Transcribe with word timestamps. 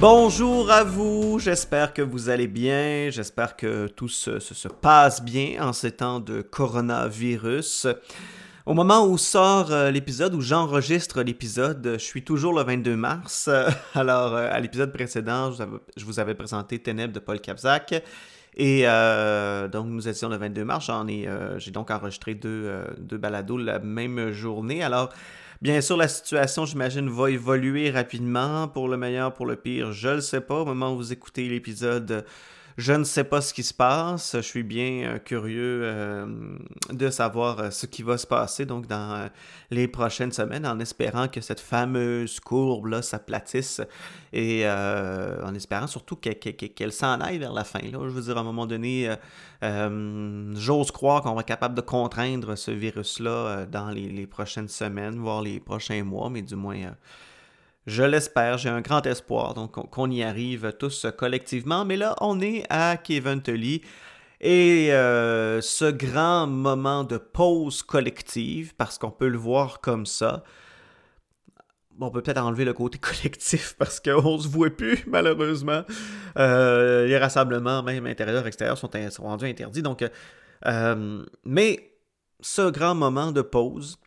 Bonjour 0.00 0.70
à 0.70 0.84
vous, 0.84 1.40
j'espère 1.40 1.92
que 1.92 2.02
vous 2.02 2.28
allez 2.28 2.46
bien, 2.46 3.10
j'espère 3.10 3.56
que 3.56 3.88
tout 3.88 4.06
se, 4.06 4.38
se, 4.38 4.68
passe 4.68 5.20
bien 5.20 5.60
en 5.60 5.72
ces 5.72 5.90
temps 5.90 6.20
de 6.20 6.40
coronavirus. 6.40 7.88
Au 8.64 8.74
moment 8.74 9.04
où 9.08 9.18
sort 9.18 9.72
euh, 9.72 9.90
l'épisode, 9.90 10.36
où 10.36 10.40
j'enregistre 10.40 11.22
l'épisode, 11.22 11.94
je 11.94 12.04
suis 12.04 12.22
toujours 12.22 12.52
le 12.52 12.62
22 12.62 12.94
mars. 12.94 13.50
Alors, 13.94 14.36
euh, 14.36 14.48
à 14.52 14.60
l'épisode 14.60 14.92
précédent, 14.92 15.50
je 15.50 16.04
vous, 16.04 16.20
avais, 16.20 16.36
présenté 16.36 16.78
Ténèbres 16.78 17.12
de 17.12 17.18
Paul 17.18 17.40
Capzac. 17.40 18.00
Et 18.54 18.82
euh, 18.84 19.66
donc, 19.66 19.86
nous 19.86 20.06
étions 20.06 20.28
le 20.28 20.36
22 20.36 20.64
mars. 20.64 20.86
J'en 20.86 21.08
ai, 21.08 21.28
j'ai 21.56 21.72
donc 21.72 21.90
enregistré 21.90 22.36
deux, 22.36 22.70
deux 22.98 23.18
balados 23.18 23.58
la 23.58 23.80
même 23.80 24.30
journée. 24.30 24.84
Alors, 24.84 25.10
Bien 25.60 25.80
sûr, 25.80 25.96
la 25.96 26.06
situation, 26.06 26.66
j'imagine, 26.66 27.08
va 27.08 27.32
évoluer 27.32 27.90
rapidement, 27.90 28.68
pour 28.68 28.86
le 28.86 28.96
meilleur, 28.96 29.34
pour 29.34 29.44
le 29.44 29.56
pire, 29.56 29.90
je 29.90 30.08
le 30.08 30.20
sais 30.20 30.40
pas. 30.40 30.60
Au 30.60 30.64
moment 30.64 30.92
où 30.92 30.96
vous 30.96 31.12
écoutez 31.12 31.48
l'épisode, 31.48 32.24
je 32.78 32.92
ne 32.92 33.02
sais 33.02 33.24
pas 33.24 33.40
ce 33.40 33.52
qui 33.52 33.64
se 33.64 33.74
passe. 33.74 34.36
Je 34.36 34.40
suis 34.40 34.62
bien 34.62 35.02
euh, 35.02 35.18
curieux 35.18 35.80
euh, 35.82 36.56
de 36.90 37.10
savoir 37.10 37.58
euh, 37.58 37.70
ce 37.72 37.86
qui 37.86 38.04
va 38.04 38.16
se 38.16 38.26
passer 38.26 38.66
donc 38.66 38.86
dans 38.86 39.28
les 39.72 39.88
prochaines 39.88 40.30
semaines, 40.30 40.64
en 40.64 40.78
espérant 40.78 41.26
que 41.26 41.40
cette 41.40 41.58
fameuse 41.58 42.38
courbe-là 42.38 43.02
s'aplatisse 43.02 43.80
et 44.32 44.64
en 44.68 45.54
espérant 45.54 45.88
surtout 45.88 46.14
qu'elle 46.14 46.92
s'en 46.92 47.20
aille 47.20 47.38
vers 47.38 47.52
la 47.52 47.64
fin. 47.64 47.80
Là. 47.80 47.98
Je 48.04 48.10
veux 48.10 48.22
dire, 48.22 48.36
à 48.38 48.40
un 48.40 48.44
moment 48.44 48.66
donné, 48.66 49.12
j'ose 49.60 50.90
croire 50.92 51.22
qu'on 51.22 51.34
va 51.34 51.40
être 51.40 51.46
capable 51.46 51.74
de 51.74 51.80
contraindre 51.80 52.56
ce 52.56 52.70
virus-là 52.70 53.66
dans 53.66 53.90
les, 53.90 54.08
les, 54.08 54.26
prochaines 54.26 54.68
semaines, 54.68 55.18
voire 55.18 55.42
les 55.42 55.58
prochains 55.58 56.04
mois, 56.04 56.30
mais 56.30 56.42
du 56.42 56.54
moins 56.54 56.92
je 57.88 58.02
l'espère, 58.02 58.58
j'ai 58.58 58.68
un 58.68 58.82
grand 58.82 59.04
espoir 59.06 59.54
qu'on 59.72 60.10
y 60.10 60.22
arrive 60.22 60.72
tous 60.78 61.06
collectivement. 61.16 61.84
Mais 61.86 61.96
là, 61.96 62.14
on 62.20 62.38
est 62.40 62.64
à 62.68 62.98
Kevin 62.98 63.40
Tully 63.40 63.80
et 64.40 64.92
euh, 64.92 65.60
ce 65.62 65.90
grand 65.90 66.46
moment 66.46 67.02
de 67.02 67.16
pause 67.16 67.82
collective, 67.82 68.74
parce 68.76 68.98
qu'on 68.98 69.10
peut 69.10 69.28
le 69.28 69.38
voir 69.38 69.80
comme 69.80 70.04
ça, 70.04 70.44
on 71.98 72.10
peut 72.10 72.22
peut-être 72.22 72.42
enlever 72.42 72.64
le 72.66 72.74
côté 72.74 72.98
collectif 73.00 73.74
parce 73.78 74.00
qu'on 74.00 74.36
ne 74.36 74.42
se 74.42 74.48
voit 74.48 74.70
plus, 74.70 75.02
malheureusement. 75.06 75.82
Euh, 76.38 77.06
les 77.06 77.18
rassemblements, 77.18 77.82
même 77.82 78.06
intérieurs, 78.06 78.46
extérieurs, 78.46 78.78
sont, 78.78 78.90
sont 79.10 79.22
rendus 79.22 79.46
interdits. 79.46 79.82
Donc, 79.82 80.04
euh, 80.66 81.24
mais 81.44 81.94
ce 82.40 82.70
grand 82.70 82.94
moment 82.94 83.32
de 83.32 83.42
pause, 83.42 83.98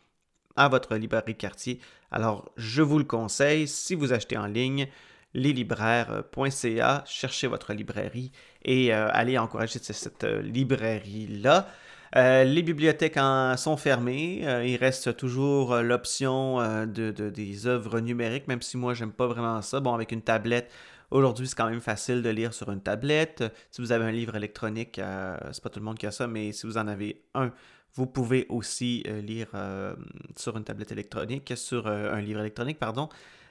à 0.56 0.68
votre 0.68 0.94
librairie 0.96 1.34
de 1.34 1.38
quartier. 1.38 1.80
Alors, 2.10 2.52
je 2.56 2.82
vous 2.82 2.98
le 2.98 3.04
conseille, 3.04 3.66
si 3.66 3.94
vous 3.94 4.12
achetez 4.12 4.36
en 4.36 4.46
ligne, 4.46 4.88
leslibraires.ca, 5.34 7.04
cherchez 7.06 7.46
votre 7.48 7.72
librairie 7.72 8.30
et 8.64 8.94
euh, 8.94 9.08
allez 9.12 9.36
encourager 9.36 9.80
cette, 9.80 10.24
euh, 10.24 10.40
librairie-là. 10.42 11.68
Euh, 12.16 12.44
les 12.44 12.62
bibliothèques 12.62 13.16
en 13.16 13.56
sont 13.56 13.76
fermées. 13.76 14.44
il 14.64 14.76
reste 14.76 15.16
toujours 15.16 15.74
l'option 15.78 16.58
de, 16.86 17.10
des 17.10 17.66
œuvres 17.66 17.98
numériques, 17.98 18.46
même 18.46 18.62
si 18.62 18.76
moi, 18.76 18.94
j'aime 18.94 19.10
pas 19.10 19.26
vraiment 19.26 19.60
ça. 19.62 19.80
Bon, 19.80 19.92
avec 19.94 20.12
une 20.12 20.22
tablette, 20.22 20.70
Aujourd'hui, 21.14 21.46
c'est 21.46 21.54
quand 21.54 21.70
même 21.70 21.80
facile 21.80 22.22
de 22.22 22.28
lire 22.28 22.52
sur 22.52 22.72
une 22.72 22.80
tablette. 22.80 23.44
Si 23.70 23.80
vous 23.80 23.92
avez 23.92 24.04
un 24.04 24.10
livre 24.10 24.34
électronique, 24.34 24.98
euh, 24.98 25.38
c'est 25.52 25.62
pas 25.62 25.70
tout 25.70 25.78
le 25.78 25.84
monde 25.84 25.96
qui 25.96 26.08
a 26.08 26.10
ça, 26.10 26.26
mais 26.26 26.50
si 26.50 26.66
vous 26.66 26.76
en 26.76 26.88
avez 26.88 27.22
un, 27.34 27.52
vous 27.94 28.06
pouvez 28.06 28.46
aussi 28.48 29.04
euh, 29.06 29.20
lire 29.20 29.46
euh, 29.54 29.94
sur 30.34 30.56
une 30.56 30.64
tablette 30.64 30.90
électronique, 30.90 31.52
sur 31.54 31.86
un 31.86 32.20
livre 32.20 32.40
électronique, 32.40 32.80
pardon. 32.80 33.08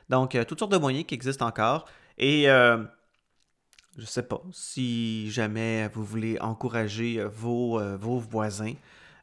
Donc, 0.09 0.37
toutes 0.45 0.59
sortes 0.59 0.73
de 0.73 0.77
moyens 0.77 1.05
qui 1.05 1.15
existent 1.15 1.47
encore. 1.47 1.85
Et 2.17 2.47
je 2.47 4.05
sais 4.05 4.23
pas, 4.23 4.41
si 4.51 5.31
jamais 5.31 5.87
vous 5.93 6.03
voulez 6.03 6.37
encourager 6.41 7.23
vos, 7.23 7.79
vos 7.95 8.19
voisins, 8.19 8.73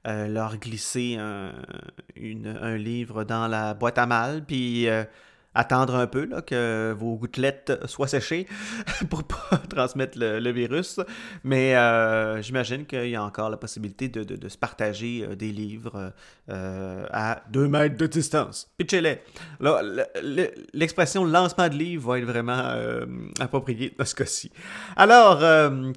leur 0.07 0.57
glisser 0.57 1.17
un, 1.19 1.53
un, 2.17 2.77
livre 2.79 3.25
dans 3.25 3.49
la 3.49 3.75
boîte 3.75 3.99
à 3.99 4.07
mal, 4.07 4.47
puis 4.47 4.89
attendre 5.55 5.97
un 5.97 6.07
peu 6.07 6.27
là, 6.27 6.43
que 6.43 6.95
vos 6.97 7.17
gouttelettes 7.17 7.87
soient 7.87 8.09
séchées 8.09 8.47
pour 9.11 9.25
pas 9.25 9.57
transmettre 9.69 10.19
le, 10.19 10.51
virus. 10.51 11.01
Mais 11.45 11.77
euh, 11.77 12.41
j'imagine 12.43 12.87
qu'il 12.87 13.09
y 13.09 13.17
a 13.17 13.23
encore 13.23 13.51
la 13.51 13.57
possibilité 13.57 14.09
de, 14.09 14.49
se 14.49 14.59
partager 14.59 15.25
euh, 15.25 15.37
des 15.37 15.53
livres 15.53 16.13
euh, 16.49 17.07
à 17.11 17.43
deux 17.51 17.69
mètres 17.69 17.97
de 17.97 18.07
distance. 18.07 18.71
Pitchez-les. 18.79 19.21
L'expression 20.73 21.25
lancement 21.25 21.69
de 21.69 21.75
livre 21.75 22.11
va 22.11 22.19
être 22.19 22.25
vraiment 22.25 22.75
appropriée 23.39 23.95
dans 23.99 24.05
ce 24.05 24.15
cas-ci. 24.15 24.51
Alors, 24.97 25.39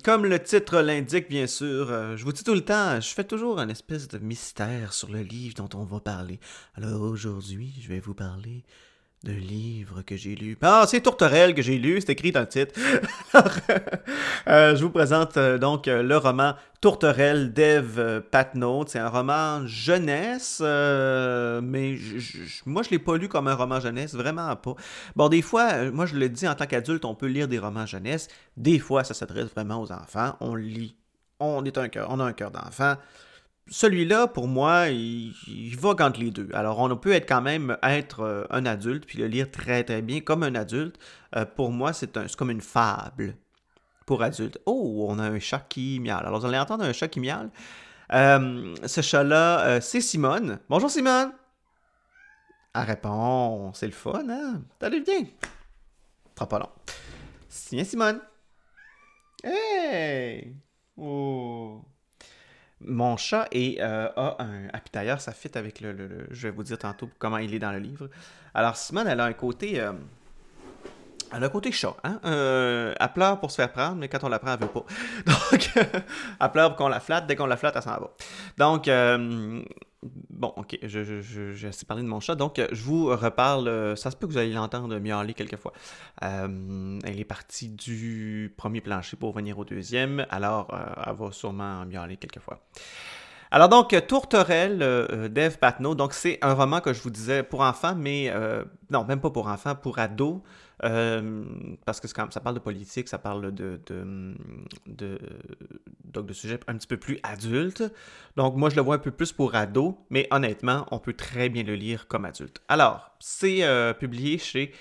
comme 0.04 0.26
le 0.26 0.40
titre 0.40 0.80
l'indique, 0.80 1.30
bien 1.30 1.48
sûr, 1.48 2.16
je 2.16 2.24
vous 2.24 2.32
dis 2.32 2.44
tout 2.44 2.54
le 2.54 2.62
temps, 2.62 3.00
je 3.00 3.10
fais 3.10 3.24
toujours 3.24 3.60
un 3.60 3.70
espèce 3.70 4.08
de 4.08 4.18
mystère 4.20 4.94
sur 4.94 5.10
le 5.12 5.22
livre 5.22 5.56
dont 5.56 5.70
on 5.76 5.84
va 5.84 6.00
parler. 6.00 6.40
Alors 6.76 7.02
aujourd'hui, 7.02 7.74
je 7.82 7.88
vais 7.88 8.00
vous 8.00 8.14
parler 8.14 8.64
de 9.24 9.32
livres 9.32 10.02
que 10.02 10.18
j'ai 10.18 10.36
lus. 10.36 10.58
Ah, 10.62 10.84
c'est 10.88 11.02
Tourterelle 11.02 11.56
que 11.56 11.62
j'ai 11.62 11.78
lu, 11.78 12.02
c'est 12.02 12.12
écrit 12.12 12.32
dans 12.32 12.42
le 12.42 12.48
titre. 12.48 12.80
Euh, 14.48 14.76
je 14.76 14.84
vous 14.84 14.90
présente 14.90 15.38
euh, 15.38 15.58
donc 15.58 15.88
euh, 15.88 16.04
le 16.04 16.18
roman 16.18 16.56
Tourterelle 16.82 17.54
d'Eve 17.54 18.22
Patnaud. 18.30 18.84
C'est 18.88 19.00
un 19.00 19.08
roman 19.08 19.66
jeunesse, 19.66 20.60
mais 20.60 21.98
moi 22.66 22.84
je 22.84 22.90
l'ai 22.90 23.00
pas 23.00 23.16
lu 23.16 23.30
comme 23.30 23.48
un 23.48 23.56
roman 23.56 23.80
jeunesse, 23.80 24.14
vraiment 24.14 24.54
pas. 24.58 24.76
Bon, 25.16 25.30
des 25.30 25.42
fois, 25.42 25.90
moi 25.92 26.06
je 26.06 26.16
le 26.16 26.28
dis 26.28 26.48
en 26.48 26.56
tant 26.56 26.66
qu'adulte, 26.66 27.06
on 27.06 27.16
peut 27.16 27.28
lire 27.28 27.48
des 27.48 27.58
romans 27.58 27.86
jeunesse. 27.86 28.28
Des 28.58 28.80
fois, 28.80 29.06
ça 29.06 29.14
s'adresse 29.14 29.48
vraiment 29.56 29.82
aux 29.82 29.92
enfants. 29.92 30.36
On 30.42 30.56
lit, 30.56 30.96
on 31.40 31.64
est 31.64 31.78
un 31.78 31.88
cœur, 31.88 32.08
on 32.10 32.20
a 32.20 32.26
un 32.26 32.34
cœur 32.34 32.52
d'enfant 32.52 32.96
celui-là, 33.70 34.28
pour 34.28 34.48
moi, 34.48 34.90
il, 34.90 35.34
va 35.80 35.90
entre 35.90 36.20
les 36.20 36.32
deux. 36.32 36.50
Alors, 36.54 36.80
on 36.80 36.96
peut 36.98 37.14
être 37.14 37.28
quand 37.28 37.42
même 37.42 37.78
être 37.82 38.22
euh, 38.22 38.46
un 38.50 38.66
adulte, 38.66 39.06
puis 39.06 39.20
le 39.20 39.28
lire 39.28 39.50
très 39.50 39.84
très 39.84 40.02
bien 40.02 40.20
comme 40.20 40.44
un 40.44 40.56
adulte. 40.56 41.00
Euh, 41.36 41.46
pour 41.46 41.72
moi, 41.72 41.94
c'est 41.94 42.36
comme 42.36 42.52
une 42.52 42.62
fable 42.62 43.36
pour 44.06 44.22
adultes. 44.22 44.60
Oh, 44.66 45.06
on 45.10 45.18
a 45.18 45.24
un 45.24 45.40
chat 45.40 45.66
qui 45.70 46.00
miale. 46.02 46.26
Alors, 46.26 46.42
vous 46.42 46.46
allez 46.46 46.60
entendre 46.60 46.84
un 46.84 46.94
chat 46.94 47.08
qui 47.08 47.22
miale. 47.22 47.50
Euh, 48.12 48.76
ce 48.86 49.02
chat-là, 49.02 49.80
c'est 49.80 50.02
Simone. 50.02 50.60
Bonjour 50.70 50.92
Simone! 50.92 51.32
Elle 52.76 52.82
répond, 52.82 53.72
c'est 53.74 53.86
le 53.86 53.94
fun, 53.94 54.28
hein? 54.30 54.62
T'allais 54.80 55.00
bien? 55.00 55.26
Trop 56.36 56.48
pas 56.48 56.60
long. 56.60 56.70
Tiens, 57.48 57.84
Simone. 57.84 58.20
Hey! 59.44 60.56
Oh! 60.98 61.84
Mon 62.86 63.18
chat 63.18 63.48
est, 63.52 63.80
euh, 63.80 64.08
a 64.16 64.38
un 64.40 64.68
apitailleur, 64.74 65.22
ça 65.22 65.32
fit 65.32 65.52
avec 65.56 65.82
le, 65.82 66.28
Je 66.32 66.48
vais 66.48 66.54
vous 66.54 66.64
dire 66.64 66.78
tantôt 66.78 67.10
comment 67.20 67.38
il 67.38 67.54
est 67.54 67.60
dans 67.60 67.72
le 67.72 67.80
livre. 67.80 68.10
Alors, 68.54 68.76
Simone, 68.76 69.08
elle 69.08 69.20
a 69.20 69.26
un 69.26 69.34
côté. 69.34 69.80
Euh, 69.80 69.94
elle 71.34 71.44
a 71.44 71.48
un 71.48 71.50
côté 71.50 71.72
chat. 71.72 71.96
Hein? 72.04 72.20
Euh, 72.26 72.94
elle 73.00 73.14
pleure 73.14 73.40
pour 73.40 73.52
se 73.52 73.56
faire 73.56 73.72
prendre, 73.72 73.96
mais 73.96 74.08
quand 74.08 74.24
on 74.24 74.30
la 74.30 74.40
prend, 74.40 74.54
elle 74.54 74.60
veut 74.60 74.68
pas. 74.68 74.86
Donc, 75.26 75.70
elle 75.76 76.52
pleure 76.52 76.70
pour 76.70 76.78
qu'on 76.78 76.90
la 76.90 77.00
flatte. 77.00 77.28
Dès 77.28 77.36
qu'on 77.36 77.48
la 77.48 77.58
flatte, 77.58 77.76
elle 77.76 77.84
s'en 77.84 78.00
va. 78.00 78.12
Donc, 78.58 78.88
bon, 80.30 80.54
ok, 80.56 80.78
je, 80.82 81.04
je, 81.04 81.22
je, 81.22 81.52
j'ai 81.52 81.68
assez 81.68 81.86
parlé 81.86 82.04
de 82.04 82.08
mon 82.08 82.20
chat, 82.20 82.36
donc 82.36 82.62
je 82.72 82.84
vous 82.84 83.08
reparle. 83.08 83.98
Ça 83.98 84.12
se 84.12 84.16
peut 84.16 84.28
que 84.28 84.32
vous 84.32 84.38
allez 84.38 84.54
l'entendre 84.54 84.98
miauler 85.00 85.34
quelquefois. 85.34 85.74
Euh, 86.24 87.00
elle 87.04 87.20
est 87.20 87.26
partie 87.26 87.70
du 87.70 88.54
premier 88.58 88.82
plancher 88.82 89.18
pour 89.18 89.34
venir 89.34 89.58
au 89.58 89.66
deuxième, 89.66 90.26
alors 90.30 90.68
elle 91.06 91.16
va 91.16 91.32
sûrement 91.32 91.86
miauler 91.86 92.18
quelquefois. 92.18 92.60
Alors 93.54 93.70
donc, 93.70 93.96
Tourterelle 94.08 94.80
euh, 94.82 95.30
d'Eve 95.30 95.60
Patnaud, 95.60 95.94
donc 95.94 96.14
c'est 96.14 96.40
un 96.42 96.56
roman 96.56 96.82
que 96.82 96.92
je 96.92 97.00
vous 97.04 97.12
disais 97.12 97.44
pour 97.44 97.62
enfants, 97.62 97.94
mais 97.96 98.32
euh, 98.32 98.64
non, 98.90 99.06
même 99.06 99.22
pas 99.22 99.30
pour 99.30 99.48
enfants, 99.48 99.76
pour 99.76 100.00
ados, 100.00 100.40
euh, 100.84 101.44
parce 101.86 102.00
que 102.00 102.08
ça 102.08 102.40
parle 102.42 102.56
de 102.56 102.60
politique, 102.60 103.08
ça 103.08 103.18
parle 103.18 103.54
de, 103.54 103.80
de, 103.86 104.36
de, 104.88 105.20
donc 106.06 106.26
de 106.26 106.34
sujets 106.34 106.60
un 106.68 106.76
petit 106.78 106.88
peu 106.88 106.98
plus 106.98 107.20
adultes. 107.24 107.84
Donc 108.36 108.56
moi, 108.56 108.70
je 108.70 108.76
le 108.76 108.82
vois 108.82 108.96
un 108.96 109.00
peu 109.00 109.12
plus 109.12 109.32
pour 109.32 109.56
ados, 109.56 109.96
mais 110.10 110.28
honnêtement, 110.32 110.86
on 110.92 111.00
peut 111.00 111.14
très 111.14 111.50
bien 111.50 111.64
le 111.64 111.76
lire 111.76 112.08
comme 112.08 112.26
adulte. 112.26 112.62
Alors, 112.68 113.12
c'est 113.20 113.64
publié 114.00 114.38
chez 114.38 114.74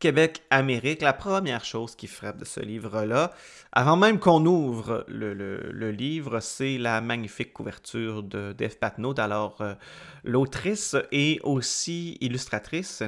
Québec, 0.00 0.42
Amérique, 0.48 1.02
la 1.02 1.12
première 1.12 1.62
chose 1.62 1.94
qui 1.94 2.06
frappe 2.06 2.38
de 2.38 2.46
ce 2.46 2.60
livre-là, 2.60 3.32
avant 3.70 3.98
même 3.98 4.18
qu'on 4.18 4.46
ouvre 4.46 5.04
le, 5.08 5.90
livre, 5.90 6.40
c'est 6.40 6.78
la 6.78 7.02
magnifique 7.02 7.52
couverture 7.52 8.22
de 8.22 8.54
Dave 8.54 8.78
Patnaud. 8.78 9.20
Alors, 9.20 9.60
euh, 9.60 9.74
l'autrice 10.24 10.96
est 11.12 11.38
aussi 11.42 12.16
illustratrice. 12.22 13.02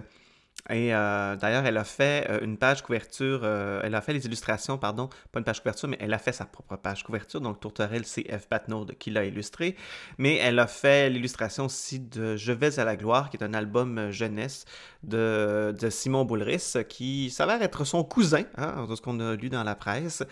Et 0.70 0.94
euh, 0.94 1.34
d'ailleurs, 1.36 1.66
elle 1.66 1.76
a 1.76 1.84
fait 1.84 2.26
euh, 2.30 2.40
une 2.40 2.56
page 2.56 2.82
couverture, 2.82 3.40
euh, 3.42 3.80
elle 3.82 3.96
a 3.96 4.00
fait 4.00 4.12
les 4.12 4.24
illustrations, 4.26 4.78
pardon, 4.78 5.08
pas 5.32 5.40
une 5.40 5.44
page 5.44 5.60
couverture, 5.60 5.88
mais 5.88 5.96
elle 6.00 6.14
a 6.14 6.18
fait 6.18 6.32
sa 6.32 6.44
propre 6.44 6.76
page 6.76 7.02
couverture. 7.02 7.40
Donc, 7.40 7.58
Tourterelle, 7.58 8.04
c'est 8.04 8.22
F. 8.30 8.46
Patnaud 8.46 8.86
qui 8.98 9.10
l'a 9.10 9.24
illustré. 9.24 9.76
Mais 10.18 10.36
elle 10.36 10.60
a 10.60 10.68
fait 10.68 11.10
l'illustration 11.10 11.64
aussi 11.64 11.98
de 11.98 12.36
Je 12.36 12.52
vais 12.52 12.78
à 12.78 12.84
la 12.84 12.96
gloire, 12.96 13.28
qui 13.28 13.36
est 13.36 13.44
un 13.44 13.54
album 13.54 14.10
jeunesse 14.12 14.64
de, 15.02 15.74
Simon 15.90 16.24
Boulris, 16.24 16.74
qui 16.88 17.30
s'avère 17.30 17.60
être 17.62 17.84
son 17.84 18.04
cousin, 18.04 18.44
hein, 18.56 18.86
de 18.88 18.94
ce 18.94 19.02
qu'on 19.02 19.18
a 19.18 19.34
lu 19.34 19.48
dans 19.48 19.64
la 19.64 19.74
presse. 19.74 20.22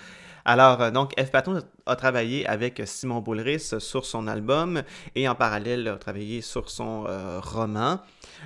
Alors, 0.45 0.93
donc, 0.93 1.13
F. 1.21 1.31
Patnaud 1.31 1.59
a 1.87 1.97
travaillé 1.97 2.47
avec 2.47 2.83
Simon 2.85 3.21
Boulris 3.21 3.75
sur 3.79 4.05
son 4.05 4.27
album 4.27 4.83
et 5.15 5.29
en 5.29 5.35
parallèle 5.35 5.89
a 5.89 5.97
travaillé 5.97 6.41
sur 6.41 6.71
son 6.71 7.05
roman. 7.43 8.01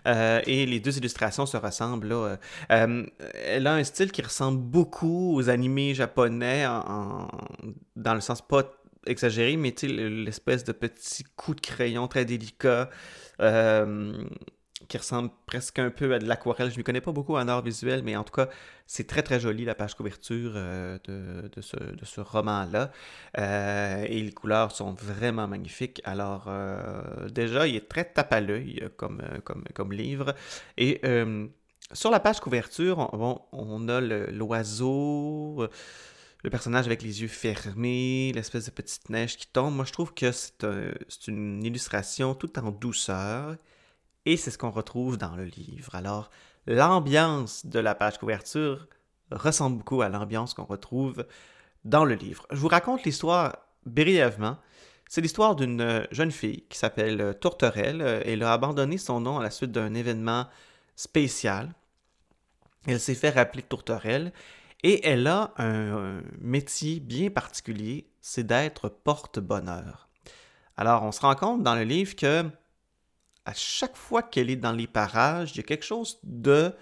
Euh, 0.06 0.40
et 0.46 0.66
les 0.66 0.80
deux 0.80 0.96
illustrations 0.98 1.46
se 1.46 1.56
ressemblent. 1.56 2.08
Là. 2.08 2.38
Euh, 2.72 3.06
elle 3.34 3.66
a 3.66 3.74
un 3.74 3.84
style 3.84 4.12
qui 4.12 4.22
ressemble 4.22 4.58
beaucoup 4.58 5.34
aux 5.36 5.48
animés 5.48 5.94
japonais, 5.94 6.64
dans 7.96 8.14
le 8.14 8.20
sens 8.20 8.42
pas 8.42 8.64
exagéré, 9.06 9.56
mais 9.56 9.74
l'espèce 9.82 10.64
de 10.64 10.72
petit 10.72 11.24
coup 11.36 11.54
de 11.54 11.60
crayon 11.60 12.08
très 12.08 12.24
délicat. 12.24 12.88
Euh, 13.40 14.24
qui 14.88 14.98
ressemble 14.98 15.30
presque 15.46 15.78
un 15.78 15.90
peu 15.90 16.14
à 16.14 16.18
de 16.18 16.26
l'aquarelle. 16.26 16.70
Je 16.70 16.78
ne 16.78 16.82
connais 16.82 17.00
pas 17.00 17.12
beaucoup 17.12 17.36
en 17.36 17.48
art 17.48 17.62
visuel, 17.62 18.02
mais 18.02 18.16
en 18.16 18.24
tout 18.24 18.32
cas, 18.32 18.48
c'est 18.86 19.06
très 19.06 19.22
très 19.22 19.40
joli 19.40 19.64
la 19.64 19.74
page 19.74 19.94
couverture 19.94 20.52
euh, 20.56 20.98
de, 21.04 21.60
ce, 21.60 21.76
de, 21.76 22.04
ce, 22.04 22.20
roman-là. 22.20 22.90
Euh, 23.38 24.04
et 24.08 24.20
les 24.22 24.32
couleurs 24.32 24.72
sont 24.72 24.92
vraiment 24.92 25.48
magnifiques. 25.48 26.00
Alors, 26.04 26.44
euh, 26.48 27.28
déjà, 27.28 27.66
il 27.66 27.76
est 27.76 27.88
très 27.88 28.04
tape 28.04 28.32
à 28.32 28.40
l'œil 28.40 28.88
comme, 28.96 29.22
comme, 29.44 29.64
comme, 29.74 29.92
livre. 29.92 30.34
Et 30.76 31.00
sur 31.92 32.10
la 32.10 32.20
page 32.20 32.40
couverture, 32.40 33.10
on, 33.12 33.40
on 33.52 33.88
a 33.88 34.00
l'oiseau 34.00 35.68
le 36.42 36.50
personnage 36.50 36.84
avec 36.84 37.00
les 37.00 37.22
yeux 37.22 37.28
fermés, 37.28 38.30
l'espèce 38.34 38.66
de 38.66 38.70
petite 38.70 39.08
neige 39.08 39.38
qui 39.38 39.46
tombe. 39.46 39.74
Moi, 39.74 39.86
je 39.86 39.92
trouve 39.92 40.12
que 40.12 40.30
c'est 40.30 41.26
une 41.28 41.64
illustration 41.64 42.34
tout 42.34 42.58
en 42.58 42.70
douceur 42.70 43.56
et 44.26 44.36
c'est 44.36 44.50
ce 44.50 44.58
qu'on 44.58 44.70
retrouve 44.70 45.18
dans 45.18 45.36
le 45.36 45.44
livre. 45.44 45.94
Alors, 45.94 46.30
l'ambiance 46.66 47.66
de 47.66 47.78
la 47.78 47.94
page 47.94 48.18
couverture 48.18 48.86
ressemble 49.30 49.78
beaucoup 49.78 50.02
à 50.02 50.08
l'ambiance 50.08 50.54
qu'on 50.54 50.64
retrouve 50.64 51.26
dans 51.84 52.04
le 52.04 52.14
livre. 52.14 52.46
Je 52.50 52.56
vous 52.56 52.68
raconte 52.68 53.04
l'histoire 53.04 53.56
brièvement. 53.86 54.56
C'est 55.08 55.20
l'histoire 55.20 55.54
d'une 55.54 56.06
jeune 56.10 56.30
fille 56.30 56.64
qui 56.68 56.78
s'appelle 56.78 57.36
Tourterelle. 57.40 58.22
Elle 58.24 58.42
a 58.42 58.52
abandonné 58.52 58.98
son 58.98 59.20
nom 59.20 59.38
à 59.38 59.42
la 59.42 59.50
suite 59.50 59.72
d'un 59.72 59.94
événement 59.94 60.46
spécial. 60.96 61.74
Elle 62.86 63.00
s'est 63.00 63.14
fait 63.14 63.30
rappeler 63.30 63.62
Tourterelle 63.62 64.32
et 64.82 65.06
elle 65.06 65.26
a 65.26 65.52
un 65.56 66.20
métier 66.40 67.00
bien 67.00 67.30
particulier, 67.30 68.06
c'est 68.20 68.46
d'être 68.46 68.88
porte-bonheur. 68.88 70.08
Alors, 70.76 71.04
on 71.04 71.12
se 71.12 71.20
rend 71.20 71.34
compte 71.34 71.62
dans 71.62 71.74
le 71.74 71.84
livre 71.84 72.14
que 72.16 72.44
à 73.44 73.54
chaque 73.54 73.96
fois 73.96 74.22
qu'elle 74.22 74.50
est 74.50 74.56
dans 74.56 74.72
les 74.72 74.86
parages, 74.86 75.52
il 75.52 75.58
y 75.58 75.60
a 75.60 75.64
quelque 75.64 75.84
chose 75.84 76.18
de, 76.22 76.74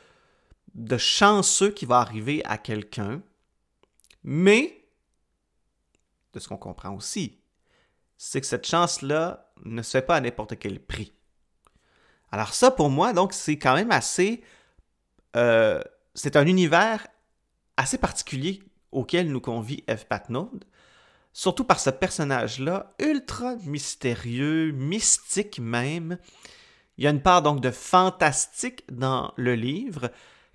de 0.74 0.96
chanceux 0.96 1.70
qui 1.70 1.86
va 1.86 1.98
arriver 1.98 2.44
à 2.44 2.58
quelqu'un. 2.58 3.22
Mais, 4.22 4.86
de 6.32 6.38
ce 6.38 6.48
qu'on 6.48 6.56
comprend 6.56 6.94
aussi, 6.94 7.40
c'est 8.16 8.40
que 8.40 8.46
cette 8.46 8.66
chance-là 8.66 9.52
ne 9.64 9.82
se 9.82 9.90
fait 9.90 10.02
pas 10.02 10.16
à 10.16 10.20
n'importe 10.20 10.58
quel 10.58 10.80
prix. 10.80 11.12
Alors 12.30 12.54
ça, 12.54 12.70
pour 12.70 12.88
moi, 12.88 13.12
donc, 13.12 13.32
c'est 13.32 13.58
quand 13.58 13.74
même 13.74 13.90
assez... 13.90 14.42
Euh, 15.36 15.82
c'est 16.14 16.36
un 16.36 16.46
univers 16.46 17.06
assez 17.76 17.98
particulier 17.98 18.62
auquel 18.92 19.30
nous 19.30 19.40
convie 19.40 19.82
F. 19.88 20.04
Patnaud, 20.04 20.50
surtout 21.32 21.64
par 21.64 21.80
ce 21.80 21.90
personnage-là, 21.90 22.94
ultra 22.98 23.56
mystérieux, 23.64 24.72
mystique 24.72 25.58
même. 25.58 26.18
Il 26.98 27.04
y 27.04 27.06
a 27.06 27.10
une 27.10 27.22
part 27.22 27.42
donc 27.42 27.60
de 27.60 27.70
fantastique 27.70 28.84
dans 28.90 29.32
le 29.36 29.54
livre. 29.54 30.10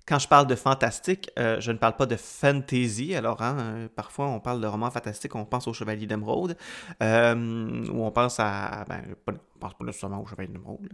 Quand 0.08 0.18
je 0.18 0.26
parle 0.26 0.46
de 0.46 0.54
fantastique, 0.54 1.30
euh, 1.38 1.60
je 1.60 1.70
ne 1.70 1.76
parle 1.76 1.94
pas 1.94 2.06
de 2.06 2.16
fantasy. 2.16 3.14
Alors, 3.14 3.42
hein, 3.42 3.56
euh, 3.58 3.88
parfois, 3.94 4.28
on 4.28 4.40
parle 4.40 4.58
de 4.62 4.66
roman 4.66 4.90
fantastique, 4.90 5.34
on 5.34 5.44
pense 5.44 5.68
au 5.68 5.74
Chevalier 5.74 6.06
d'Emeraude, 6.06 6.56
euh, 7.02 7.84
ou 7.92 8.02
on 8.02 8.10
pense 8.10 8.40
à. 8.40 8.86
Ben, 8.88 9.02
on 9.26 9.58
pense 9.58 9.74
pas 9.74 9.84
nécessairement 9.84 10.22
au 10.22 10.26
Chevalier 10.26 10.48
d'Emeraude. 10.48 10.88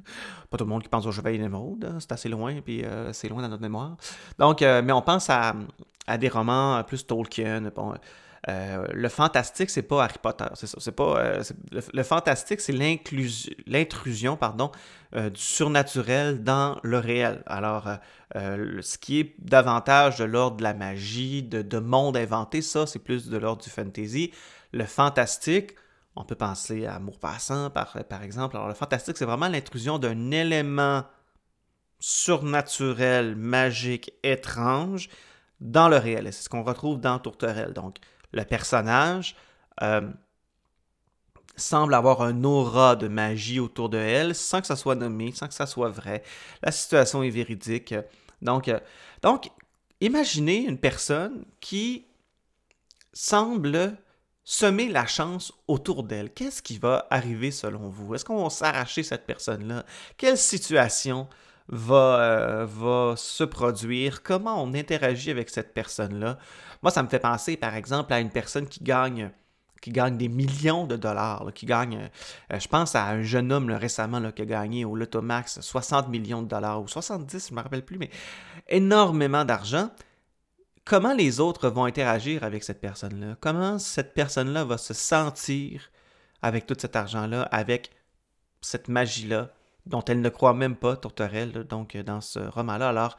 Pas 0.50 0.56
tout 0.56 0.64
le 0.64 0.70
monde 0.70 0.82
qui 0.82 0.88
pense 0.88 1.06
au 1.06 1.12
Chevalier 1.12 1.38
d'Emeraude. 1.38 1.84
Hein, 1.84 1.98
c'est 2.00 2.10
assez 2.10 2.28
loin, 2.28 2.60
puis 2.60 2.82
c'est 3.12 3.28
loin 3.28 3.40
dans 3.40 3.48
notre 3.48 3.62
mémoire. 3.62 3.96
Donc, 4.36 4.62
mais 4.62 4.92
on 4.92 5.02
pense 5.02 5.30
à, 5.30 5.54
à 6.08 6.18
des 6.18 6.28
romans 6.28 6.82
plus 6.82 7.06
Tolkien. 7.06 7.70
Bon, 7.72 7.94
euh, 8.48 8.86
le 8.92 9.08
fantastique, 9.08 9.70
c'est 9.70 9.82
pas 9.82 10.04
Harry 10.04 10.18
Potter, 10.20 10.44
c'est 10.54 10.66
ça. 10.66 10.78
Euh, 11.00 11.42
le, 11.92 12.02
fantastique, 12.02 12.60
c'est 12.60 12.74
l'intrusion 13.66 14.36
pardon, 14.36 14.70
euh, 15.14 15.30
du 15.30 15.40
surnaturel 15.40 16.42
dans 16.42 16.78
le 16.82 16.98
réel. 16.98 17.42
Alors, 17.46 17.88
ce 18.34 18.98
qui 18.98 19.20
est 19.20 19.34
davantage 19.38 20.18
de 20.18 20.24
l'ordre 20.24 20.58
de 20.58 20.62
la 20.62 20.74
magie, 20.74 21.42
de, 21.42 21.62
de 21.62 21.78
monde 21.78 22.16
inventé, 22.16 22.60
ça, 22.60 22.86
c'est 22.86 22.98
plus 22.98 23.28
de 23.28 23.38
l'ordre 23.38 23.62
du 23.62 23.70
fantasy. 23.70 24.32
Le 24.72 24.84
fantastique, 24.84 25.70
on 26.16 26.24
peut 26.24 26.34
penser 26.34 26.84
à 26.86 26.98
Maupassant, 26.98 27.70
par, 27.70 27.96
par 28.08 28.22
exemple. 28.22 28.56
Alors, 28.56 28.68
le 28.68 28.74
fantastique, 28.74 29.16
c'est 29.16 29.24
vraiment 29.24 29.48
l'intrusion 29.48 29.98
d'un 29.98 30.30
élément 30.32 31.04
surnaturel, 31.98 33.36
magique, 33.36 34.12
étrange 34.22 35.08
dans 35.60 35.88
le 35.88 35.96
réel. 35.96 36.24
c'est 36.32 36.42
ce 36.42 36.48
qu'on 36.48 36.62
retrouve 36.62 37.00
dans 37.00 37.18
Tourterelle. 37.18 37.72
Donc, 37.72 37.98
le 38.34 38.44
personnage 38.44 39.36
euh, 39.82 40.08
semble 41.56 41.94
avoir 41.94 42.22
un 42.22 42.44
aura 42.44 42.96
de 42.96 43.08
magie 43.08 43.60
autour 43.60 43.88
de 43.88 43.98
elle 43.98 44.34
sans 44.34 44.60
que 44.60 44.66
ça 44.66 44.76
soit 44.76 44.96
nommé, 44.96 45.32
sans 45.32 45.46
que 45.46 45.54
ça 45.54 45.66
soit 45.66 45.88
vrai. 45.88 46.22
La 46.62 46.72
situation 46.72 47.22
est 47.22 47.30
véridique. 47.30 47.92
Euh, 47.92 48.80
donc 49.22 49.50
imaginez 50.00 50.64
une 50.64 50.78
personne 50.78 51.44
qui 51.60 52.06
semble 53.12 53.96
semer 54.44 54.88
la 54.88 55.06
chance 55.06 55.52
autour 55.68 56.02
d'elle. 56.02 56.30
Qu'est-ce 56.30 56.60
qui 56.60 56.78
va 56.78 57.06
arriver 57.10 57.50
selon 57.50 57.88
vous? 57.88 58.14
Est-ce 58.14 58.24
qu'on 58.24 58.42
va 58.42 58.50
s'arracher 58.50 59.02
cette 59.02 59.24
personne-là? 59.24 59.86
Quelle 60.18 60.36
situation 60.36 61.28
va, 61.68 62.20
euh, 62.20 62.66
va 62.66 63.14
se 63.16 63.44
produire? 63.44 64.22
Comment 64.22 64.62
on 64.62 64.74
interagit 64.74 65.30
avec 65.30 65.50
cette 65.50 65.74
personne-là? 65.74 66.38
Moi, 66.82 66.90
ça 66.90 67.02
me 67.02 67.08
fait 67.08 67.18
penser, 67.18 67.56
par 67.56 67.74
exemple, 67.74 68.12
à 68.12 68.20
une 68.20 68.30
personne 68.30 68.68
qui 68.68 68.82
gagne 68.82 69.30
qui 69.84 69.90
gagne 69.90 70.16
des 70.16 70.30
millions 70.30 70.86
de 70.86 70.96
dollars, 70.96 71.44
qui 71.54 71.66
gagne, 71.66 72.08
euh, 72.50 72.58
je 72.58 72.66
pense 72.68 72.94
à 72.94 73.04
un 73.06 73.22
jeune 73.22 73.52
homme 73.52 73.70
récemment 73.70 74.32
qui 74.32 74.40
a 74.40 74.46
gagné 74.46 74.86
au 74.86 74.96
Lotomax 74.96 75.60
60 75.60 76.08
millions 76.08 76.40
de 76.40 76.48
dollars, 76.48 76.80
ou 76.80 76.88
70, 76.88 77.48
je 77.48 77.52
ne 77.52 77.58
me 77.58 77.62
rappelle 77.62 77.84
plus, 77.84 77.98
mais 77.98 78.08
énormément 78.66 79.44
d'argent. 79.44 79.90
Comment 80.86 81.12
les 81.12 81.38
autres 81.38 81.68
vont 81.68 81.84
interagir 81.84 82.44
avec 82.44 82.64
cette 82.64 82.80
personne-là? 82.80 83.36
Comment 83.40 83.78
cette 83.78 84.14
personne-là 84.14 84.64
va 84.64 84.78
se 84.78 84.94
sentir 84.94 85.90
avec 86.40 86.64
tout 86.64 86.76
cet 86.78 86.96
argent-là, 86.96 87.42
avec 87.52 87.90
cette 88.62 88.88
magie-là, 88.88 89.50
dont 89.86 90.04
elle 90.04 90.20
ne 90.20 90.28
croit 90.28 90.54
même 90.54 90.76
pas, 90.76 90.96
Tourterelle, 90.96 91.64
donc 91.64 91.96
dans 91.96 92.20
ce 92.20 92.38
roman-là. 92.38 92.88
Alors, 92.88 93.18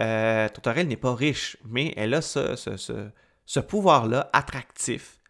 euh, 0.00 0.48
n'est 0.84 0.96
pas 0.96 1.14
riche, 1.14 1.56
mais 1.64 1.94
elle 1.96 2.14
a 2.14 2.20
ce, 2.22 3.60
pouvoir-là 3.60 4.28
attractif. 4.32 5.20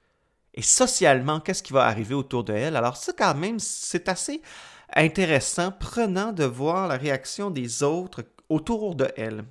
Et 0.55 0.63
socialement, 0.63 1.41
qu'est-ce 1.41 1.63
qui 1.63 1.73
va 1.73 1.85
arriver 1.85 2.15
autour 2.15 2.45
de 2.45 2.55
elle? 2.55 2.77
Alors 2.77 2.97
ça, 2.97 3.13
quand 3.17 3.35
même, 3.35 3.59
c'est 3.59 4.09
assez 4.09 4.41
intéressant, 4.95 5.73
prenant 5.73 6.33
de 6.33 6.45
voir 6.45 6.89
la 6.89 6.97
réaction 6.97 7.51
des 7.51 7.83
autres 7.83 8.25
autour 8.49 8.95
de 8.95 9.09
elle. 9.17 9.45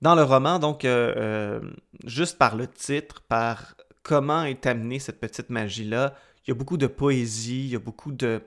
Dans 0.00 0.14
le 0.14 0.22
roman, 0.22 0.58
donc, 0.58 0.84
euh, 0.84 1.14
euh, 1.16 1.60
juste 2.04 2.38
par 2.38 2.56
le 2.56 2.66
titre, 2.66 3.22
par 3.28 3.76
comment 4.02 4.44
est 4.44 4.66
amenée 4.66 4.98
cette 4.98 5.20
petite 5.20 5.50
magie-là, 5.50 6.14
il 6.44 6.50
y 6.50 6.52
a 6.52 6.54
beaucoup 6.54 6.76
de 6.76 6.88
poésie, 6.88 7.66
il 7.66 7.70
y 7.70 7.76
a 7.76 7.78
beaucoup 7.78 8.10
de, 8.10 8.42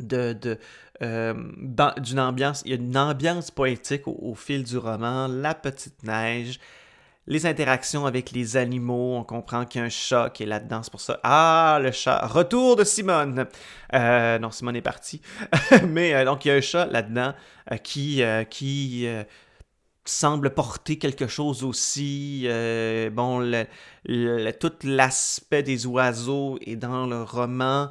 de, 0.00 0.58
euh, 1.02 1.34
d'une 1.98 2.20
ambiance, 2.20 2.62
il 2.64 2.70
y 2.70 2.74
a 2.74 2.76
une 2.76 2.96
ambiance 2.96 3.50
poétique 3.50 4.02
au, 4.06 4.34
fil 4.34 4.64
du 4.64 4.78
roman, 4.78 5.28
la 5.28 5.54
petite 5.54 6.02
neige, 6.02 6.58
les 7.26 7.44
interactions 7.44 8.06
avec 8.06 8.30
les 8.30 8.56
animaux, 8.56 9.16
on 9.16 9.24
comprend 9.24 9.64
qu'il 9.64 9.80
y 9.80 9.82
a 9.82 9.86
un 9.86 9.90
chat 9.90 10.30
qui 10.30 10.44
est 10.44 10.46
là-dedans, 10.46 10.82
c'est 10.82 10.92
pour 10.92 11.00
ça. 11.00 11.18
Ah, 11.24 11.80
le 11.82 11.90
chat, 11.90 12.24
retour 12.26 12.76
de 12.76 12.84
Simone. 12.84 13.46
non, 13.92 14.50
Simone 14.52 14.76
est 14.76 14.82
partie. 14.82 15.20
Mais 15.88 16.24
donc 16.24 16.44
il 16.44 16.48
y 16.48 16.50
a 16.52 16.54
un 16.54 16.60
chat 16.60 16.86
là-dedans 16.86 17.34
qui, 17.82 18.22
qui 18.48 19.08
semble 20.08 20.50
porter 20.50 20.98
quelque 20.98 21.26
chose 21.26 21.64
aussi. 21.64 22.44
Euh, 22.46 23.10
bon, 23.10 23.40
tout 24.60 24.72
l'aspect 24.84 25.62
des 25.62 25.86
oiseaux 25.86 26.58
est 26.64 26.76
dans 26.76 27.06
le 27.06 27.22
roman. 27.22 27.90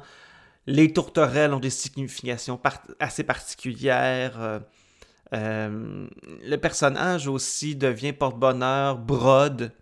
Les 0.66 0.92
tourterelles 0.92 1.52
ont 1.54 1.60
des 1.60 1.70
significations 1.70 2.60
assez 2.98 3.24
particulières. 3.24 4.40
Euh, 4.40 4.58
euh, 5.34 6.08
le 6.42 6.56
personnage 6.56 7.28
aussi 7.28 7.76
devient 7.76 8.12
porte-bonheur, 8.12 8.98
brode, 8.98 9.72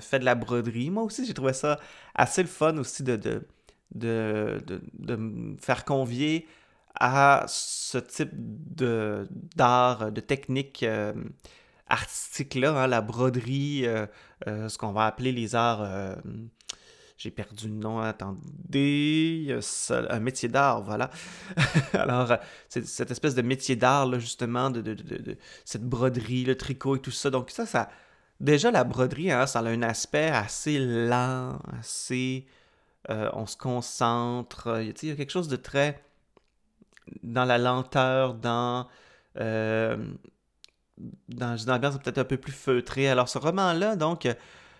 fait 0.00 0.18
de 0.20 0.24
la 0.24 0.34
broderie. 0.34 0.90
Moi 0.90 1.02
aussi, 1.02 1.26
j'ai 1.26 1.34
trouvé 1.34 1.52
ça 1.52 1.78
assez 2.14 2.42
le 2.42 2.48
fun 2.48 2.78
aussi 2.78 3.02
de, 3.02 3.42
me 3.94 5.56
faire 5.58 5.84
convier 5.84 6.46
à 6.98 7.44
ce 7.48 7.98
type 7.98 8.30
d'art, 8.32 10.12
de 10.12 10.20
technique 10.20 10.82
euh, 10.82 11.12
artistique-là, 11.88 12.72
hein, 12.72 12.86
la 12.86 13.00
broderie, 13.00 13.86
euh, 13.86 14.06
euh, 14.46 14.68
ce 14.68 14.78
qu'on 14.78 14.92
va 14.92 15.06
appeler 15.06 15.32
les 15.32 15.54
arts. 15.54 16.16
J'ai 17.16 17.30
perdu 17.30 17.68
le 17.68 17.74
nom, 17.74 18.00
attendez. 18.00 19.58
Un 19.90 20.20
métier 20.20 20.48
d'art, 20.48 20.82
voilà. 20.82 21.10
Alors, 21.94 22.36
cette 22.68 23.10
espèce 23.10 23.34
de 23.34 23.42
métier 23.42 23.76
d'art, 23.76 24.18
justement, 24.20 24.70
de, 24.70 24.96
cette 25.64 25.84
broderie, 25.84 26.44
le 26.44 26.56
tricot 26.56 26.96
et 26.96 27.00
tout 27.00 27.10
ça. 27.10 27.30
Donc, 27.30 27.50
ça, 27.50 27.66
ça. 27.66 27.88
Déjà, 28.40 28.70
la 28.70 28.84
broderie, 28.84 29.30
hein, 29.30 29.46
ça 29.46 29.60
a 29.60 29.64
un 29.64 29.82
aspect 29.82 30.28
assez 30.28 30.78
lent, 30.78 31.58
assez. 31.78 32.46
on 33.08 33.46
se 33.46 33.56
concentre. 33.56 34.82
Il 34.82 35.08
y 35.08 35.10
a 35.10 35.16
quelque 35.16 35.32
chose 35.32 35.48
de 35.48 35.56
très 35.56 36.02
dans 37.22 37.44
la 37.44 37.58
lenteur, 37.58 38.34
dans, 38.34 38.86
euh, 39.38 39.96
dans 41.28 41.56
une 41.56 41.70
ambiance 41.70 41.98
peut-être 41.98 42.18
un 42.18 42.24
peu 42.24 42.36
plus 42.36 42.52
feutrée. 42.52 43.08
Alors 43.08 43.28
ce 43.28 43.38
roman-là, 43.38 43.96
donc, 43.96 44.26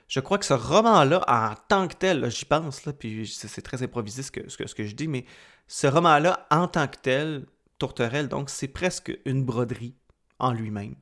je 0.08 0.20
crois 0.20 0.38
que 0.38 0.44
ce 0.44 0.54
roman-là, 0.54 1.24
en 1.28 1.54
tant 1.68 1.88
que 1.88 1.94
tel, 1.94 2.30
j'y 2.30 2.44
pense, 2.44 2.80
puis 2.98 3.26
c'est 3.26 3.62
très 3.62 3.82
improvisé 3.82 4.22
ce 4.22 4.30
que, 4.30 4.84
je 4.84 4.94
dis, 4.94 5.08
mais 5.08 5.24
ce 5.66 5.86
roman-là, 5.86 6.46
en 6.50 6.68
tant 6.68 6.86
que 6.86 6.98
tel, 7.00 7.46
Tourterelle, 7.78 8.28
donc, 8.28 8.48
c'est 8.48 8.68
presque 8.68 9.16
une 9.26 9.44
broderie 9.44 9.94
en 10.38 10.52
lui-même. 10.52 10.94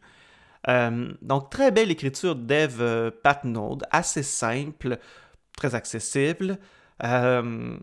Euh, 0.69 1.13
donc, 1.23 1.51
très 1.51 1.71
belle 1.71 1.91
écriture 1.91 2.35
d'Eve 2.35 2.81
euh, 2.81 3.11
Patnaud, 3.23 3.79
assez 3.91 4.23
simple, 4.23 4.99
très 5.57 5.75
accessible. 5.75 6.59
Euh, 7.05 7.77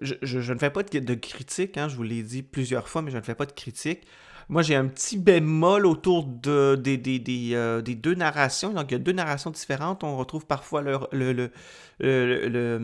je, 0.00 0.52
ne 0.52 0.58
fais 0.58 0.70
pas 0.70 0.82
de, 0.82 0.98
de 0.98 1.14
critique, 1.14 1.76
hein, 1.76 1.88
je 1.88 1.96
vous 1.96 2.02
l'ai 2.02 2.22
dit 2.22 2.42
plusieurs 2.42 2.88
fois, 2.88 3.02
mais 3.02 3.10
je 3.10 3.16
ne 3.16 3.22
fais 3.22 3.34
pas 3.34 3.46
de 3.46 3.52
critique. 3.52 4.06
Moi, 4.50 4.62
j'ai 4.62 4.74
un 4.74 4.88
petit 4.88 5.16
bémol 5.16 5.86
autour 5.86 6.24
de, 6.24 6.74
des, 6.74 6.98
des, 6.98 7.20
euh, 7.54 7.80
des, 7.80 7.94
deux 7.94 8.14
narrations. 8.14 8.72
Donc, 8.72 8.90
il 8.90 8.94
y 8.94 8.96
a 8.96 8.98
deux 8.98 9.12
narrations 9.12 9.50
différentes. 9.50 10.02
On 10.02 10.16
retrouve 10.16 10.44
parfois 10.44 10.82
le, 10.82 10.98
le, 11.12 11.32
le, 12.00 12.78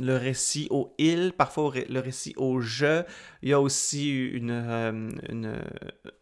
le, 0.00 0.16
récit 0.16 0.68
au 0.70 0.94
il, 0.98 1.32
parfois 1.36 1.72
le 1.88 1.98
récit 1.98 2.34
au 2.36 2.60
je. 2.60 3.02
Il 3.42 3.48
y 3.48 3.52
a 3.52 3.60
aussi 3.60 4.10
une, 4.10 4.52
euh, 4.52 5.10
une, 5.28 5.56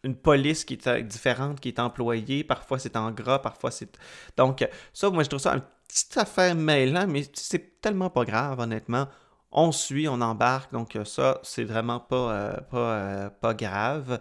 une, 0.03 0.15
police 0.15 0.65
qui 0.65 0.73
est 0.73 1.03
différente, 1.03 1.59
qui 1.59 1.69
est 1.69 1.79
employée. 1.79 2.43
Parfois, 2.43 2.79
c'est 2.79 2.97
en 2.97 3.11
gras, 3.11 3.37
parfois, 3.39 3.69
c'est... 3.69 3.95
Donc, 4.35 4.67
ça, 4.93 5.11
moi, 5.11 5.21
je 5.21 5.29
trouve 5.29 5.41
ça 5.41 5.53
une 5.53 5.63
petite 5.87 6.17
affaire 6.17 6.55
mêlant, 6.55 7.05
mais 7.07 7.23
c'est 7.33 7.79
tellement 7.81 8.09
pas 8.09 8.25
grave, 8.25 8.59
honnêtement 8.59 9.07
on 9.51 9.71
suit, 9.71 10.07
on 10.07 10.21
embarque, 10.21 10.71
donc 10.71 10.95
euh, 10.95 11.05
ça, 11.05 11.39
c'est 11.43 11.63
vraiment 11.63 11.99
pas, 11.99 12.31
euh, 12.31 12.57
pas, 12.69 12.77
euh, 12.77 13.29
pas, 13.29 13.53
grave. 13.53 14.19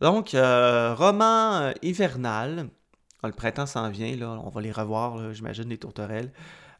Donc, 0.00 0.30
roman 0.32 1.72
hivernal. 1.82 2.68
Ah, 3.22 3.28
le 3.28 3.34
printemps 3.34 3.66
s'en 3.66 3.90
vient, 3.90 4.16
on 4.22 4.48
va 4.48 4.60
les 4.62 4.72
revoir, 4.72 5.32
j'imagine, 5.34 5.68
les 5.68 5.78
tourterelles. 5.78 6.32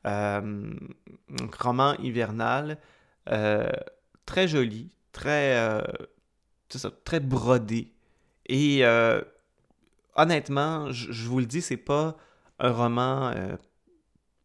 roman 0.05 1.95
hivernal, 1.99 2.79
très 3.27 4.49
joli, 4.49 4.91
très, 5.13 5.83
très 7.05 7.21
brodé. 7.21 7.93
Et 8.47 8.85
honnêtement, 10.17 10.91
je 10.91 11.29
vous 11.29 11.41
le 11.41 11.47
dis, 11.47 11.61
c'est 11.61 11.77
pas 11.77 12.17
un 12.59 12.73
roman 12.73 13.33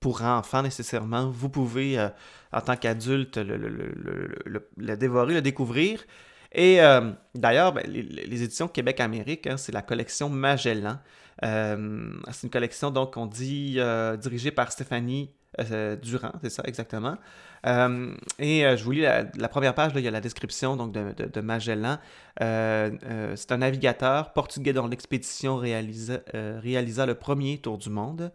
pour 0.06 0.22
enfants 0.22 0.62
nécessairement. 0.62 1.32
Vous 1.32 1.50
pouvez, 1.50 1.98
euh, 1.98 2.10
en 2.54 2.62
tant 2.62 2.78
qu'adulte, 2.78 3.38
le, 3.38 4.96
dévorer, 4.98 5.34
le 5.34 5.42
découvrir. 5.42 6.06
Et 6.56 6.82
euh, 6.82 7.12
d'ailleurs, 7.36 7.74
ben, 7.74 7.84
les, 7.88 8.44
éditions 8.44 8.68
Québec-Amérique, 8.68 9.46
hein, 9.46 9.58
c'est 9.58 9.72
la 9.72 9.82
collection 9.82 10.30
Magellan. 10.30 10.98
Euh, 11.44 12.14
c'est 12.32 12.44
une 12.44 12.50
collection, 12.50 12.92
donc, 12.92 13.18
on 13.18 13.26
dit, 13.26 13.78
dirigée 14.20 14.52
par 14.52 14.72
Stéphanie 14.72 15.32
Durand, 16.02 16.34
c'est 16.42 16.50
ça, 16.50 16.64
exactement. 16.66 17.18
et 17.66 18.64
je 18.78 18.84
vous 18.84 18.92
lis 18.92 19.02
la, 19.02 19.50
première 19.50 19.74
page, 19.74 19.92
il 19.96 20.02
y 20.02 20.08
a 20.08 20.12
la 20.12 20.22
description 20.22 20.76
donc, 20.76 20.94
de, 20.94 21.42
Magellan. 21.42 21.98
c'est 22.40 23.52
un 23.52 23.58
navigateur 23.58 24.34
portugais 24.34 24.74
dont 24.74 24.88
l'expédition 24.88 25.58
réalisa, 25.58 27.06
le 27.06 27.14
premier 27.16 27.58
tour 27.58 27.78
du 27.78 27.90
monde. 27.90 28.32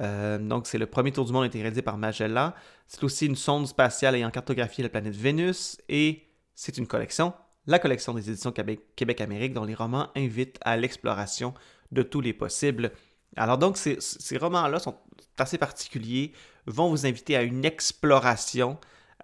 Euh, 0.00 0.38
donc, 0.38 0.66
c'est 0.66 0.78
le 0.78 0.86
premier 0.86 1.12
tour 1.12 1.24
du 1.24 1.32
monde 1.32 1.44
été 1.46 1.60
réalisé 1.60 1.82
par 1.82 1.98
Magellan. 1.98 2.52
C'est 2.86 3.02
aussi 3.04 3.26
une 3.26 3.36
sonde 3.36 3.66
spatiale 3.66 4.14
ayant 4.14 4.30
cartographié 4.30 4.82
la 4.82 4.88
planète 4.88 5.14
Vénus 5.14 5.78
et 5.88 6.26
c'est 6.54 6.78
une 6.78 6.86
collection, 6.86 7.32
la 7.66 7.78
collection 7.78 8.14
des 8.14 8.30
éditions 8.30 8.52
Québec-Amérique, 8.96 9.52
dont 9.52 9.64
les 9.64 9.74
romans 9.74 10.08
invitent 10.16 10.58
à 10.62 10.76
l'exploration 10.76 11.54
de 11.92 12.02
tous 12.02 12.20
les 12.20 12.32
possibles. 12.32 12.92
Alors 13.36 13.58
donc, 13.58 13.76
ces, 13.76 13.98
romans-là 14.36 14.78
sont 14.78 14.96
assez 15.38 15.58
particuliers, 15.58 16.32
vont 16.66 16.90
vous 16.90 17.06
inviter 17.06 17.36
à 17.36 17.42
une 17.42 17.64
exploration 17.64 18.78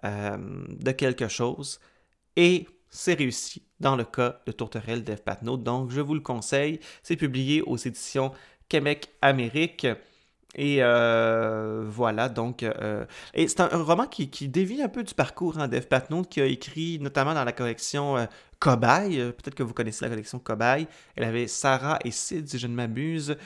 euh, 0.05 0.37
de 0.69 0.91
quelque 0.91 1.27
chose 1.27 1.79
et 2.35 2.67
c'est 2.89 3.15
réussi 3.15 3.63
dans 3.79 3.95
le 3.95 4.05
cas 4.05 4.41
de 4.45 4.51
Tourterelle 4.51 5.03
d'Eve 5.03 5.21
Patnaud. 5.21 5.57
Donc, 5.57 5.91
je 5.91 6.01
vous 6.01 6.13
le 6.13 6.21
conseille. 6.21 6.79
C'est 7.03 7.15
publié 7.15 7.61
aux 7.61 7.77
éditions 7.77 8.31
Québec-Amérique. 8.69 9.87
Et 10.55 10.77
euh, 10.81 11.83
voilà, 11.87 12.29
donc. 12.29 12.63
Euh, 12.63 13.05
et 13.33 13.47
c'est 13.47 13.61
un, 13.61 13.67
roman 13.67 14.05
qui, 14.07 14.29
qui, 14.29 14.47
dévie 14.47 14.81
un 14.81 14.89
peu 14.89 15.03
du 15.03 15.13
parcours 15.13 15.59
hein, 15.59 15.67
d'Eve 15.67 15.87
Patnaud, 15.87 16.23
qui 16.23 16.41
a 16.41 16.45
écrit 16.45 16.99
notamment 16.99 17.33
dans 17.33 17.43
la 17.43 17.51
collection 17.51 18.17
euh, 18.17 18.25
Cobaye. 18.59 19.17
Peut-être 19.17 19.55
que 19.55 19.63
vous 19.63 19.73
connaissez 19.73 20.05
la 20.05 20.09
collection 20.09 20.39
Cobaye. 20.39 20.87
Elle 21.15 21.25
avait 21.25 21.47
Sarah 21.47 21.99
et 22.03 22.11
Sid, 22.11 22.47
si 22.47 22.57
je 22.57 22.67
ne 22.67 22.73
m'abuse. 22.73 23.37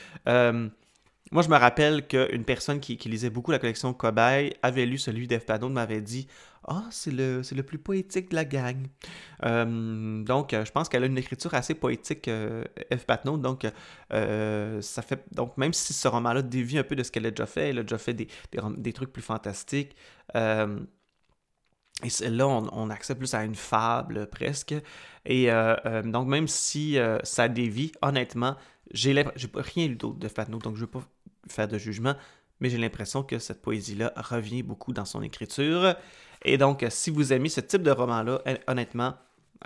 Moi, 1.31 1.43
je 1.43 1.50
me 1.50 1.55
rappelle 1.55 2.05
qu'une 2.07 2.43
personne 2.43 2.79
qui, 2.79 2.97
lisait 3.07 3.29
beaucoup 3.29 3.51
la 3.51 3.59
collection 3.59 3.93
Cobaye 3.93 4.53
avait 4.61 4.85
lu 4.85 4.97
celui 4.97 5.27
d'Eve 5.27 5.45
Patnaud, 5.45 5.69
m'avait 5.69 6.01
dit 6.01 6.27
ah, 6.67 6.83
c'est 6.91 7.11
le, 7.11 7.41
le 7.55 7.63
plus 7.63 7.79
poétique 7.79 8.29
de 8.31 8.35
la 8.35 8.45
gang. 8.45 8.85
Euh, 9.45 10.23
donc, 10.23 10.53
euh, 10.53 10.63
je 10.63 10.71
pense 10.71 10.89
qu'elle 10.89 11.03
a 11.03 11.07
une 11.07 11.17
écriture 11.17 11.53
assez 11.53 11.73
poétique, 11.73 12.27
euh. 12.27 12.63
Patnaud. 13.07 13.38
Donc, 13.38 13.65
ça 14.11 15.01
fait. 15.01 15.25
Donc, 15.31 15.57
même 15.57 15.73
si 15.73 15.93
ce 15.93 16.07
roman-là 16.07 16.41
dévie 16.41 16.77
un 16.77 16.83
peu 16.83 16.95
de 16.95 17.03
ce 17.03 17.11
qu'elle 17.11 17.25
a 17.25 17.31
déjà 17.31 17.45
fait, 17.45 17.69
elle 17.69 17.79
a 17.79 17.83
déjà 17.83 17.97
fait 17.97 18.13
des, 18.13 18.27
des, 18.77 18.93
trucs 18.93 19.11
plus 19.11 19.23
fantastiques. 19.23 19.95
et 20.35 22.29
là, 22.29 22.47
on, 22.47 22.89
accède 22.89 23.17
plus 23.17 23.33
à 23.33 23.43
une 23.43 23.55
fable 23.55 24.27
presque. 24.27 24.75
Et 25.25 25.50
donc, 26.03 26.27
même 26.27 26.47
si 26.47 26.97
ça 27.23 27.47
dévie, 27.47 27.91
honnêtement, 28.01 28.55
j'ai 28.93 29.13
rien 29.55 29.88
lu 29.88 29.95
d'autre 29.95 30.19
de 30.19 30.27
Patnaud, 30.27 30.59
donc 30.59 30.75
je 30.75 30.81
ne 30.81 30.85
vais 30.85 30.91
pas 30.91 31.03
faire 31.48 31.67
de 31.67 31.77
jugement 31.77 32.15
mais 32.62 32.69
j'ai 32.69 32.77
l'impression 32.77 33.24
que 33.24 33.39
cette 33.39 33.62
poésie-là 33.62 34.13
revient 34.15 34.63
beaucoup 34.63 34.93
dans 34.93 35.03
son 35.03 35.21
écriture. 35.21 35.95
Et 36.45 36.57
donc, 36.57 36.86
si 36.89 37.10
vous 37.10 37.33
aimez 37.33 37.50
ce 37.50 37.60
type 37.60 37.81
de 37.81 37.91
roman-là, 37.91 38.41
honnêtement, 38.67 39.15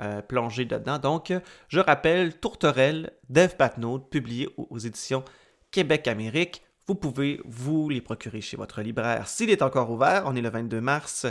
euh, 0.01 0.21
plongez 0.21 0.65
dedans. 0.65 0.97
Donc, 0.97 1.31
je 1.67 1.79
rappelle 1.79 2.39
Tourterelle 2.39 3.11
d'Eve 3.29 3.55
Patnaud, 3.57 3.99
publié 3.99 4.49
aux, 4.57 4.79
éditions 4.79 5.23
Québec-Amérique. 5.71 6.63
Vous 6.87 6.95
pouvez 6.95 7.41
vous 7.45 7.89
les 7.89 8.01
procurer 8.01 8.41
chez 8.41 8.57
votre 8.57 8.81
libraire 8.81 9.27
s'il 9.27 9.49
est 9.49 9.61
encore 9.61 9.91
ouvert. 9.91 10.23
On 10.25 10.35
est 10.35 10.41
le 10.41 10.49
22 10.49 10.81
mars. 10.81 11.25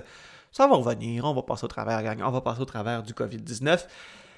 Ça 0.53 0.67
va 0.69 0.77
revenir, 0.77 1.25
on 1.25 1.35
va 1.35 1.43
passer 1.43 1.65
au 1.65 1.69
travers, 1.69 2.03
gang, 2.03 2.23
on 2.25 2.31
va 2.31 2.41
passer 2.41 2.61
au 2.61 2.65
travers 2.65 3.03
du 3.03 3.13
COVID-19. 3.13 3.87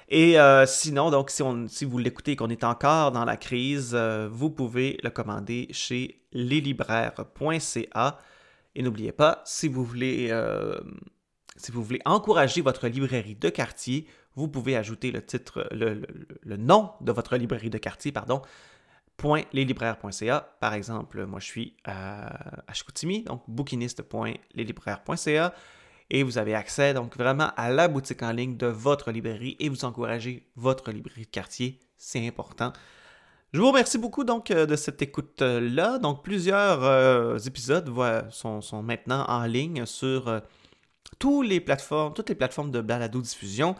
Et 0.09 0.39
euh, 0.39 0.65
sinon, 0.65 1.11
donc, 1.11 1.29
si, 1.29 1.43
vous 1.85 1.97
l'écoutez 1.97 2.31
et 2.33 2.35
qu'on 2.37 2.49
est 2.49 2.63
encore 2.63 3.11
dans 3.11 3.25
la 3.25 3.35
crise, 3.35 3.91
euh, 3.93 4.29
vous 4.31 4.49
pouvez 4.49 4.97
le 5.03 5.09
commander 5.09 5.67
chez 5.71 6.21
leslibraires.ca. 6.31 8.17
Et 8.75 8.83
n'oubliez 8.83 9.11
pas, 9.11 9.41
si 9.45 9.67
vous 9.67 9.83
voulez, 9.83 10.29
euh, 10.31 10.79
si 11.57 11.73
vous 11.73 11.83
voulez 11.83 11.99
encourager 12.05 12.61
votre 12.61 12.87
librairie 12.87 13.35
de 13.35 13.49
quartier, 13.49 14.07
vous 14.35 14.47
pouvez 14.47 14.77
ajouter 14.77 15.11
le 15.11 15.25
titre, 15.25 15.67
le, 15.71 16.57
nom 16.57 16.91
de 17.01 17.11
votre 17.11 17.35
librairie 17.35 17.69
de 17.69 17.77
quartier, 17.77 18.13
pardon, 18.13 18.41
leslibraires.ca. 19.51 20.55
Par 20.61 20.73
exemple, 20.73 21.25
moi 21.25 21.39
je 21.39 21.47
suis 21.47 21.75
à, 21.83 22.61
à 22.69 22.73
Chicoutimi, 22.73 23.23
donc 23.23 23.41
bouquiniste.leslibraires.ca 23.47 25.53
et 26.09 26.23
vous 26.23 26.37
avez 26.37 26.55
accès 26.55 26.93
donc 26.93 27.17
vraiment 27.17 27.51
à 27.57 27.69
la 27.69 27.87
boutique 27.87 28.23
en 28.23 28.31
ligne 28.31 28.57
de 28.57 28.67
votre 28.67 29.11
librairie 29.11 29.55
et 29.59 29.69
vous 29.69 29.85
encouragez 29.85 30.47
votre 30.55 30.91
librairie 30.91 31.25
de 31.25 31.31
quartier, 31.31 31.79
c'est 31.97 32.25
important. 32.25 32.73
Je 33.53 33.61
vous 33.61 33.67
remercie 33.67 33.97
beaucoup 33.97 34.25
donc 34.25 34.51
euh, 34.51 34.65
de 34.65 34.75
cette 34.75 35.01
écoute-là. 35.01 35.99
Donc 35.99 36.23
plusieurs 36.23 36.83
euh, 36.83 37.37
épisodes 37.37 37.89
sont, 38.29 38.83
maintenant 38.83 39.25
en 39.27 39.45
ligne 39.45 39.85
sur 39.85 40.27
euh, 40.27 40.39
toutes 41.17 41.47
les 41.47 41.61
plateformes, 41.61 42.13
toutes 42.13 42.29
les 42.29 42.35
plateformes 42.35 42.71
de 42.71 42.81
balado-diffusion. 42.81 43.75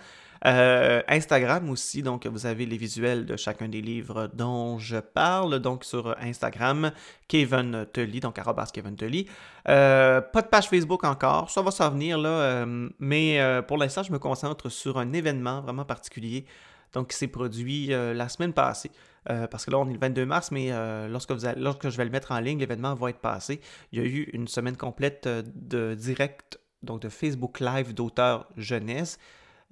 Euh, 0.45 1.01
Instagram 1.07 1.69
aussi, 1.69 2.03
donc 2.03 2.25
vous 2.27 2.45
avez 2.45 2.65
les 2.65 2.77
visuels 2.77 3.25
de 3.25 3.35
chacun 3.37 3.67
des 3.67 3.81
livres 3.81 4.29
dont 4.33 4.77
je 4.79 4.97
parle. 4.97 5.59
Donc 5.59 5.83
sur 5.83 6.15
Instagram, 6.19 6.91
Kevin 7.27 7.85
Tully, 7.93 8.19
donc 8.19 8.37
arrobas 8.39 8.69
Kevin 8.73 8.95
Tully. 8.95 9.27
Euh, 9.67 10.21
pas 10.21 10.41
de 10.41 10.47
page 10.47 10.69
Facebook 10.69 11.03
encore, 11.03 11.49
ça 11.49 11.61
va 11.61 11.71
s'en 11.71 11.89
venir 11.89 12.17
là, 12.17 12.29
euh, 12.29 12.89
mais 12.99 13.39
pour 13.67 13.77
l'instant, 13.77 14.03
je 14.03 14.11
me 14.11 14.19
concentre 14.19 14.69
sur 14.69 14.97
un 14.97 15.13
événement 15.13 15.61
vraiment 15.61 15.85
particulier. 15.85 16.45
Donc, 16.93 17.09
qui 17.09 17.17
s'est 17.17 17.27
produit 17.27 17.87
la 17.87 18.29
semaine 18.29 18.53
passée. 18.53 18.89
parce 19.25 19.65
que 19.65 19.71
là, 19.71 19.77
on 19.77 19.89
est 19.89 19.93
le 19.93 19.99
22 19.99 20.25
mars, 20.25 20.51
mais 20.51 20.71
lorsque, 21.09 21.33
lorsque 21.57 21.89
je 21.89 21.97
vais 21.97 22.05
le 22.05 22.11
mettre 22.11 22.31
en 22.31 22.39
ligne, 22.39 22.59
l'événement 22.59 22.95
va 22.95 23.09
être 23.09 23.19
passé. 23.19 23.59
Il 23.91 23.99
y 23.99 24.01
a 24.01 24.05
eu 24.05 24.29
une 24.31 24.47
semaine 24.47 24.77
complète 24.77 25.27
de 25.27 25.95
direct, 25.95 26.59
donc 26.83 27.01
de 27.01 27.09
Facebook 27.09 27.59
Live 27.59 27.93
d'auteurs 27.93 28.47
jeunesse. 28.55 29.19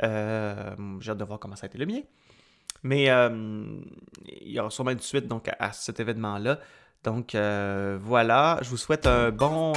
Euh, 0.04 0.76
j'ai 1.00 1.12
hâte 1.12 1.18
de 1.18 1.24
voir 1.24 1.40
comment 1.40 1.56
ça 1.56 1.66
a 1.66 1.68
été 1.68 1.78
le 1.78 1.86
mien. 1.86 2.02
Mais 2.84 3.10
euh, 3.10 3.80
il 4.26 4.52
y 4.52 4.60
aura 4.60 4.70
sûrement 4.70 4.92
une 4.92 5.00
suite 5.00 5.28
donc, 5.28 5.50
à, 5.60 5.72
cet 5.72 6.00
événement-là. 6.00 6.60
Donc 7.04 7.36
euh, 7.36 8.00
voilà, 8.02 8.58
je 8.64 8.70
vous 8.70 8.78
souhaite 8.78 9.06
un 9.06 9.30
bon, 9.30 9.74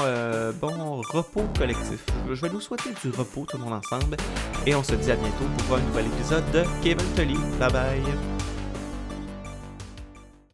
bon 0.60 1.02
repos 1.12 1.44
collectif. 1.58 2.04
Je 2.26 2.40
vais 2.40 2.48
nous 2.48 2.60
souhaiter 2.60 2.90
du 3.02 3.10
repos 3.10 3.44
tout 3.46 3.58
le 3.58 3.64
monde 3.64 3.74
ensemble. 3.74 4.16
Et 4.66 4.74
on 4.74 4.82
se 4.82 4.94
dit 4.94 5.10
à 5.10 5.16
bientôt 5.16 5.44
pour 5.66 5.76
un 5.76 5.80
nouvel 5.80 6.06
épisode 6.06 6.50
de 6.52 6.62
Kevin 6.82 7.06
Tully. 7.14 7.36
Bye 7.58 7.72
bye. 7.72 8.37